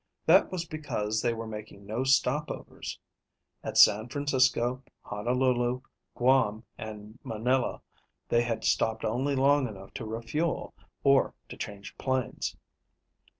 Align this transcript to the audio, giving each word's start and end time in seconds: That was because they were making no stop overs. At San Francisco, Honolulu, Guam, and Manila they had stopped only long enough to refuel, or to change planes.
That 0.25 0.51
was 0.51 0.65
because 0.65 1.21
they 1.21 1.31
were 1.31 1.45
making 1.45 1.85
no 1.85 2.03
stop 2.03 2.49
overs. 2.49 2.97
At 3.63 3.77
San 3.77 4.09
Francisco, 4.09 4.81
Honolulu, 5.03 5.81
Guam, 6.15 6.63
and 6.75 7.19
Manila 7.23 7.83
they 8.27 8.41
had 8.41 8.63
stopped 8.63 9.05
only 9.05 9.35
long 9.35 9.67
enough 9.67 9.93
to 9.93 10.05
refuel, 10.05 10.73
or 11.03 11.35
to 11.49 11.55
change 11.55 11.95
planes. 11.99 12.57